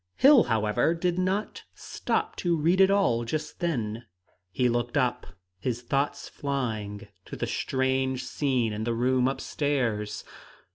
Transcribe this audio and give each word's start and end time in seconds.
Hill, 0.15 0.45
however, 0.45 0.95
did 0.95 1.19
not 1.19 1.61
stop 1.75 2.35
to 2.37 2.57
read 2.57 2.81
it 2.81 2.89
all 2.89 3.23
just 3.23 3.59
then. 3.59 4.07
He 4.49 4.67
looked 4.67 4.97
up, 4.97 5.27
his 5.59 5.83
thoughts 5.83 6.27
flying 6.27 7.07
to 7.25 7.35
the 7.35 7.45
strange 7.45 8.23
scene 8.23 8.73
in 8.73 8.83
the 8.83 8.95
room 8.95 9.27
up 9.27 9.39
stairs. 9.39 10.23